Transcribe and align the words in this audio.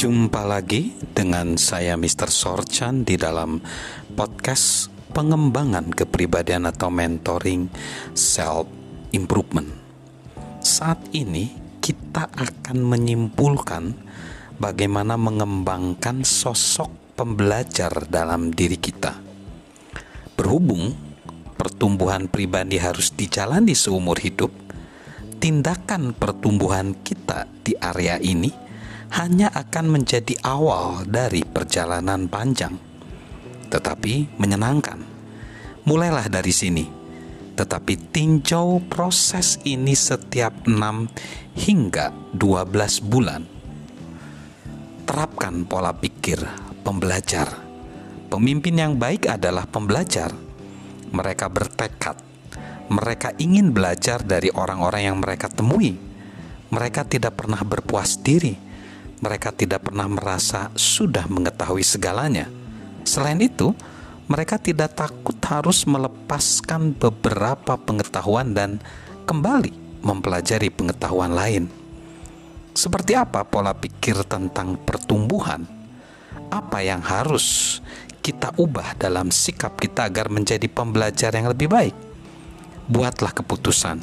Jumpa 0.00 0.48
lagi 0.48 0.96
dengan 1.12 1.60
saya 1.60 1.92
Mr. 1.92 2.32
Sorchan 2.32 3.04
di 3.04 3.20
dalam 3.20 3.60
podcast 4.16 4.88
pengembangan 5.12 5.92
kepribadian 5.92 6.64
atau 6.64 6.88
mentoring 6.88 7.68
self 8.16 8.64
improvement. 9.12 9.68
Saat 10.64 11.04
ini 11.12 11.52
kita 11.84 12.32
akan 12.32 12.80
menyimpulkan 12.80 13.92
bagaimana 14.56 15.20
mengembangkan 15.20 16.24
sosok 16.24 16.88
pembelajar 17.12 17.92
dalam 18.08 18.56
diri 18.56 18.80
kita. 18.80 19.20
Berhubung 20.32 20.96
pertumbuhan 21.60 22.24
pribadi 22.24 22.80
harus 22.80 23.12
dijalani 23.12 23.76
seumur 23.76 24.16
hidup, 24.16 24.48
tindakan 25.44 26.16
pertumbuhan 26.16 26.96
kita 27.04 27.44
di 27.60 27.76
area 27.76 28.16
ini 28.16 28.69
hanya 29.10 29.50
akan 29.50 29.90
menjadi 29.90 30.38
awal 30.46 31.02
dari 31.02 31.42
perjalanan 31.42 32.30
panjang, 32.30 32.78
tetapi 33.66 34.38
menyenangkan. 34.38 35.02
Mulailah 35.82 36.30
dari 36.30 36.54
sini, 36.54 36.86
tetapi 37.58 38.14
tinjau 38.14 38.78
proses 38.86 39.58
ini 39.66 39.98
setiap 39.98 40.70
6 40.70 41.10
hingga 41.58 42.14
12 42.38 43.10
bulan. 43.10 43.42
Terapkan 45.10 45.66
pola 45.66 45.90
pikir 45.90 46.38
pembelajar. 46.86 47.50
Pemimpin 48.30 48.78
yang 48.78 48.94
baik 48.94 49.26
adalah 49.26 49.66
pembelajar. 49.66 50.30
Mereka 51.10 51.50
bertekad, 51.50 52.14
mereka 52.86 53.34
ingin 53.42 53.74
belajar 53.74 54.22
dari 54.22 54.54
orang-orang 54.54 55.10
yang 55.10 55.18
mereka 55.18 55.50
temui. 55.50 55.98
Mereka 56.70 57.10
tidak 57.10 57.34
pernah 57.34 57.58
berpuas 57.66 58.22
diri 58.22 58.69
mereka 59.20 59.52
tidak 59.52 59.88
pernah 59.88 60.08
merasa 60.08 60.72
sudah 60.72 61.28
mengetahui 61.28 61.84
segalanya. 61.84 62.48
Selain 63.04 63.36
itu, 63.40 63.76
mereka 64.32 64.56
tidak 64.56 64.96
takut 64.96 65.36
harus 65.44 65.84
melepaskan 65.84 66.96
beberapa 66.96 67.76
pengetahuan 67.76 68.56
dan 68.56 68.80
kembali 69.28 70.00
mempelajari 70.00 70.72
pengetahuan 70.72 71.36
lain. 71.36 71.64
Seperti 72.72 73.12
apa 73.12 73.44
pola 73.44 73.76
pikir 73.76 74.24
tentang 74.24 74.80
pertumbuhan? 74.80 75.68
Apa 76.48 76.80
yang 76.80 77.04
harus 77.04 77.78
kita 78.24 78.54
ubah 78.56 78.96
dalam 78.96 79.28
sikap 79.28 79.76
kita 79.76 80.08
agar 80.08 80.32
menjadi 80.32 80.64
pembelajar 80.70 81.34
yang 81.34 81.50
lebih 81.50 81.68
baik? 81.68 81.96
Buatlah 82.86 83.34
keputusan 83.34 84.00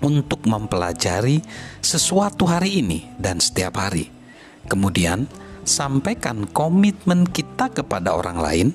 untuk 0.00 0.42
mempelajari 0.48 1.44
sesuatu 1.84 2.48
hari 2.48 2.80
ini 2.80 3.04
dan 3.20 3.40
setiap 3.40 3.80
hari 3.80 4.13
Kemudian, 4.64 5.28
sampaikan 5.64 6.44
komitmen 6.48 7.24
kita 7.24 7.72
kepada 7.72 8.16
orang 8.16 8.38
lain 8.38 8.68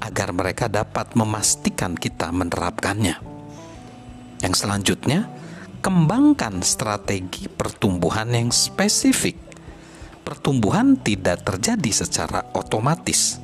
agar 0.00 0.32
mereka 0.32 0.66
dapat 0.70 1.12
memastikan 1.18 1.92
kita 1.92 2.32
menerapkannya. 2.32 3.20
Yang 4.40 4.54
selanjutnya, 4.64 5.28
kembangkan 5.84 6.64
strategi 6.64 7.50
pertumbuhan 7.50 8.32
yang 8.32 8.48
spesifik. 8.48 9.36
Pertumbuhan 10.24 10.96
tidak 10.96 11.44
terjadi 11.44 11.90
secara 11.92 12.48
otomatis. 12.56 13.42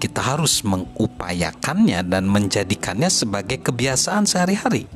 Kita 0.00 0.24
harus 0.24 0.64
mengupayakannya 0.64 2.00
dan 2.08 2.24
menjadikannya 2.24 3.10
sebagai 3.12 3.60
kebiasaan 3.60 4.24
sehari-hari. 4.24 4.88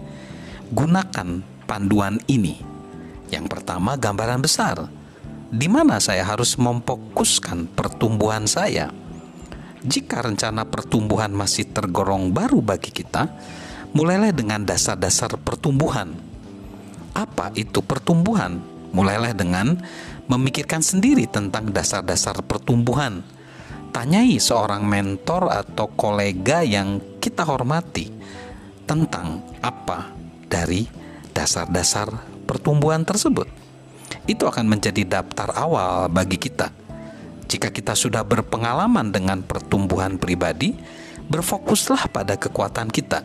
Gunakan 0.72 1.44
panduan 1.68 2.22
ini. 2.30 2.56
Yang 3.28 3.46
pertama, 3.52 4.00
gambaran 4.00 4.40
besar 4.40 5.03
di 5.54 5.70
mana 5.70 6.02
saya 6.02 6.26
harus 6.26 6.58
memfokuskan 6.58 7.70
pertumbuhan 7.78 8.50
saya. 8.50 8.90
Jika 9.86 10.26
rencana 10.26 10.66
pertumbuhan 10.66 11.30
masih 11.30 11.70
tergolong 11.70 12.34
baru 12.34 12.58
bagi 12.58 12.90
kita, 12.90 13.30
mulailah 13.94 14.34
dengan 14.34 14.66
dasar-dasar 14.66 15.38
pertumbuhan. 15.38 16.10
Apa 17.14 17.54
itu 17.54 17.78
pertumbuhan? 17.86 18.58
Mulailah 18.90 19.30
dengan 19.30 19.78
memikirkan 20.26 20.82
sendiri 20.82 21.30
tentang 21.30 21.70
dasar-dasar 21.70 22.42
pertumbuhan. 22.42 23.22
Tanyai 23.94 24.42
seorang 24.42 24.82
mentor 24.82 25.54
atau 25.54 25.86
kolega 25.94 26.66
yang 26.66 26.98
kita 27.22 27.46
hormati 27.46 28.10
tentang 28.90 29.38
apa 29.62 30.10
dari 30.50 30.82
dasar-dasar 31.30 32.10
pertumbuhan 32.42 33.06
tersebut 33.06 33.63
itu 34.24 34.48
akan 34.48 34.66
menjadi 34.68 35.04
daftar 35.04 35.52
awal 35.56 36.08
bagi 36.08 36.40
kita. 36.40 36.72
Jika 37.44 37.68
kita 37.68 37.92
sudah 37.92 38.24
berpengalaman 38.24 39.12
dengan 39.12 39.44
pertumbuhan 39.44 40.16
pribadi, 40.16 40.74
berfokuslah 41.28 42.08
pada 42.08 42.34
kekuatan 42.40 42.88
kita. 42.88 43.22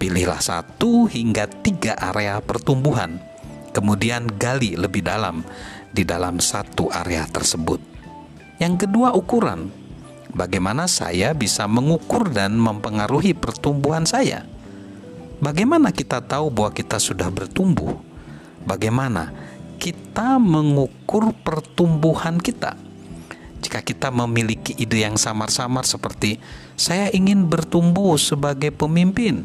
Pilihlah 0.00 0.40
satu 0.40 1.06
hingga 1.06 1.46
tiga 1.46 1.94
area 1.96 2.40
pertumbuhan, 2.42 3.20
kemudian 3.70 4.26
gali 4.40 4.74
lebih 4.74 5.06
dalam 5.06 5.46
di 5.94 6.02
dalam 6.02 6.42
satu 6.42 6.90
area 6.90 7.22
tersebut. 7.30 7.78
Yang 8.58 8.88
kedua, 8.88 9.14
ukuran. 9.14 9.70
Bagaimana 10.34 10.90
saya 10.90 11.30
bisa 11.30 11.70
mengukur 11.70 12.26
dan 12.34 12.58
mempengaruhi 12.58 13.38
pertumbuhan 13.38 14.02
saya? 14.02 14.42
Bagaimana 15.38 15.94
kita 15.94 16.18
tahu 16.18 16.50
bahwa 16.50 16.74
kita 16.74 16.98
sudah 16.98 17.30
bertumbuh? 17.30 17.94
Bagaimana 18.66 19.30
kita 19.84 20.40
mengukur 20.40 21.36
pertumbuhan 21.44 22.40
kita. 22.40 22.72
Jika 23.60 23.84
kita 23.84 24.08
memiliki 24.08 24.72
ide 24.80 25.04
yang 25.04 25.20
samar-samar 25.20 25.84
seperti 25.84 26.40
saya 26.72 27.12
ingin 27.12 27.44
bertumbuh 27.44 28.16
sebagai 28.16 28.72
pemimpin, 28.72 29.44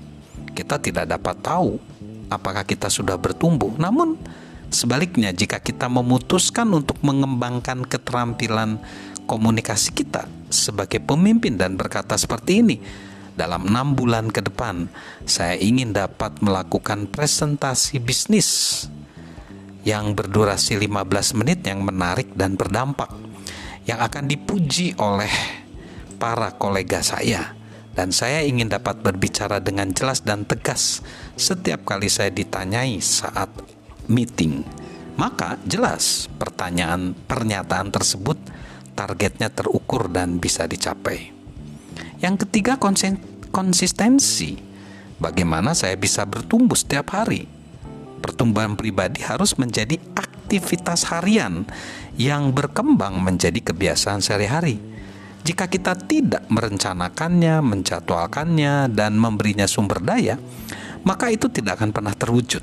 kita 0.55 0.79
tidak 0.79 1.11
dapat 1.11 1.43
tahu 1.43 1.75
apakah 2.31 2.63
kita 2.63 2.87
sudah 2.87 3.19
bertumbuh. 3.19 3.75
Namun 3.75 4.15
sebaliknya 4.71 5.35
jika 5.35 5.59
kita 5.59 5.91
memutuskan 5.91 6.71
untuk 6.71 7.03
mengembangkan 7.03 7.83
keterampilan 7.83 8.79
komunikasi 9.27 9.91
kita 9.91 10.23
sebagai 10.47 11.03
pemimpin 11.03 11.59
dan 11.59 11.75
berkata 11.75 12.15
seperti 12.15 12.63
ini, 12.63 12.77
dalam 13.35 13.67
enam 13.67 13.91
bulan 13.91 14.31
ke 14.31 14.39
depan, 14.39 14.87
saya 15.27 15.59
ingin 15.59 15.91
dapat 15.91 16.39
melakukan 16.39 17.11
presentasi 17.11 17.99
bisnis 17.99 18.87
yang 19.87 20.15
berdurasi 20.15 20.75
15 20.75 21.39
menit 21.39 21.63
yang 21.63 21.83
menarik 21.83 22.35
dan 22.35 22.59
berdampak 22.59 23.11
yang 23.87 23.99
akan 24.03 24.27
dipuji 24.27 24.93
oleh 24.99 25.31
para 26.19 26.53
kolega 26.59 26.99
saya 26.99 27.55
dan 27.95 28.15
saya 28.15 28.43
ingin 28.45 28.71
dapat 28.71 29.03
berbicara 29.03 29.59
dengan 29.59 29.91
jelas 29.91 30.23
dan 30.23 30.47
tegas 30.47 31.03
setiap 31.35 31.83
kali 31.83 32.07
saya 32.07 32.31
ditanyai 32.31 32.99
saat 33.03 33.51
meeting. 34.07 34.63
Maka 35.19 35.59
jelas 35.67 36.31
pertanyaan 36.39 37.11
pernyataan 37.11 37.91
tersebut 37.91 38.39
targetnya 38.95 39.51
terukur 39.51 40.07
dan 40.07 40.39
bisa 40.39 40.63
dicapai. 40.63 41.35
Yang 42.23 42.47
ketiga 42.47 42.79
konsistensi. 43.51 44.67
Bagaimana 45.19 45.75
saya 45.75 45.99
bisa 45.99 46.23
bertumbuh 46.23 46.79
setiap 46.79 47.11
hari? 47.11 47.58
Pertumbuhan 48.19 48.75
pribadi 48.75 49.23
harus 49.23 49.55
menjadi 49.55 49.97
aktivitas 50.13 51.07
harian 51.09 51.63
yang 52.19 52.51
berkembang 52.51 53.17
menjadi 53.23 53.57
kebiasaan 53.63 54.19
sehari-hari. 54.19 54.77
Jika 55.39 55.71
kita 55.71 55.95
tidak 55.95 56.45
merencanakannya, 56.51 57.63
menjadwalkannya, 57.63 58.91
dan 58.91 59.15
memberinya 59.15 59.65
sumber 59.65 60.03
daya, 60.03 60.35
maka 61.07 61.31
itu 61.31 61.47
tidak 61.47 61.79
akan 61.79 61.95
pernah 61.95 62.11
terwujud. 62.11 62.61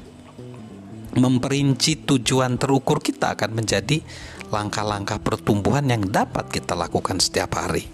Memperinci 1.16 2.04
tujuan 2.04 2.60
terukur 2.60 3.00
kita 3.00 3.32
akan 3.32 3.56
menjadi 3.56 4.04
langkah-langkah 4.52 5.16
pertumbuhan 5.24 5.88
yang 5.88 6.04
dapat 6.04 6.52
kita 6.52 6.76
lakukan 6.76 7.16
setiap 7.16 7.56
hari. 7.56 7.88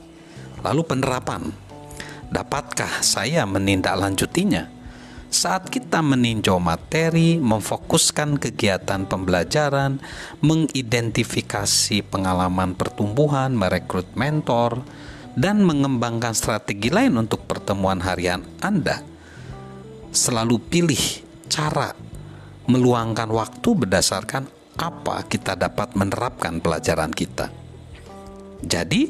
Lalu 0.67 0.83
penerapan, 0.83 1.55
dapatkah 2.35 3.07
saya 3.07 3.47
menindaklanjutinya? 3.47 4.82
Saat 5.33 5.73
kita 5.73 6.05
meninjau 6.05 6.61
materi, 6.61 7.41
memfokuskan 7.41 8.37
kegiatan 8.37 9.09
pembelajaran, 9.09 9.97
mengidentifikasi 10.45 12.05
pengalaman 12.05 12.77
pertumbuhan, 12.77 13.57
merekrut 13.57 14.13
mentor, 14.13 14.85
dan 15.33 15.65
mengembangkan 15.65 16.37
strategi 16.37 16.93
lain 16.93 17.17
untuk 17.17 17.49
pertemuan 17.49 18.05
harian 18.05 18.45
Anda, 18.61 19.01
selalu 20.13 20.61
pilih 20.69 21.01
cara 21.49 21.97
meluangkan 22.69 23.33
waktu 23.33 23.69
berdasarkan 23.73 24.45
apa 24.77 25.25
kita 25.25 25.57
dapat 25.57 25.97
menerapkan 25.97 26.61
pelajaran 26.61 27.09
kita. 27.09 27.49
Jadi, 28.61 29.09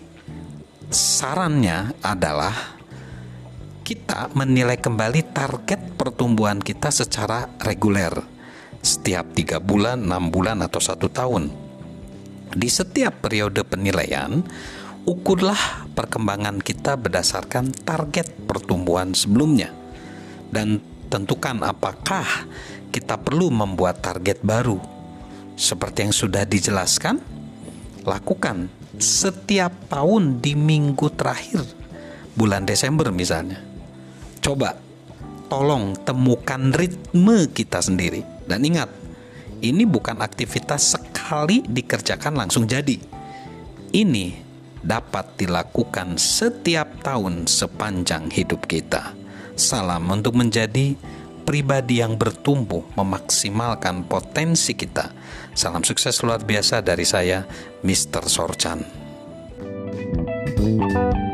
sarannya 0.86 1.98
adalah 1.98 2.78
kita 3.82 4.30
menilai 4.38 4.78
kembali 4.78 5.34
target 5.34 5.91
pertumbuhan 6.02 6.58
kita 6.58 6.90
secara 6.90 7.46
reguler 7.62 8.10
setiap 8.82 9.38
tiga 9.38 9.62
bulan, 9.62 10.02
enam 10.02 10.34
bulan, 10.34 10.58
atau 10.66 10.82
satu 10.82 11.06
tahun. 11.06 11.54
Di 12.50 12.66
setiap 12.66 13.22
periode 13.22 13.62
penilaian, 13.62 14.42
ukurlah 15.06 15.86
perkembangan 15.94 16.58
kita 16.58 16.98
berdasarkan 16.98 17.70
target 17.86 18.34
pertumbuhan 18.50 19.14
sebelumnya 19.14 19.70
dan 20.50 20.82
tentukan 21.06 21.62
apakah 21.62 22.26
kita 22.90 23.22
perlu 23.22 23.54
membuat 23.54 24.02
target 24.02 24.42
baru. 24.42 24.82
Seperti 25.54 26.10
yang 26.10 26.14
sudah 26.16 26.42
dijelaskan, 26.42 27.22
lakukan 28.02 28.66
setiap 28.98 29.70
tahun 29.86 30.42
di 30.42 30.58
minggu 30.58 31.06
terakhir 31.14 31.62
bulan 32.34 32.66
Desember 32.66 33.14
misalnya. 33.14 33.62
Coba 34.42 34.91
tolong 35.52 35.92
temukan 36.00 36.72
ritme 36.72 37.44
kita 37.52 37.84
sendiri 37.84 38.24
dan 38.48 38.64
ingat 38.64 38.88
ini 39.60 39.84
bukan 39.84 40.16
aktivitas 40.24 40.96
sekali 40.96 41.60
dikerjakan 41.68 42.40
langsung 42.40 42.64
jadi. 42.64 42.96
Ini 43.92 44.32
dapat 44.80 45.36
dilakukan 45.36 46.16
setiap 46.16 47.04
tahun 47.04 47.44
sepanjang 47.44 48.32
hidup 48.32 48.64
kita. 48.64 49.12
Salam 49.54 50.08
untuk 50.08 50.34
menjadi 50.34 50.96
pribadi 51.44 52.00
yang 52.00 52.16
bertumbuh, 52.16 52.82
memaksimalkan 52.96 54.08
potensi 54.08 54.72
kita. 54.72 55.12
Salam 55.52 55.84
sukses 55.84 56.16
luar 56.24 56.42
biasa 56.42 56.80
dari 56.80 57.04
saya, 57.04 57.44
Mr. 57.84 58.24
Sorchan. 58.24 59.04
thank 60.62 60.94
you 60.94 61.31